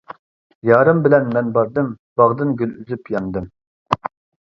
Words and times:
يارىم 0.69 1.03
بىلەن 1.09 1.27
مەن 1.35 1.53
باردىم، 1.59 1.93
باغدىن 2.23 2.59
گۈل 2.65 2.75
ئۈزۈپ 2.83 3.17
ياندىم. 3.19 3.51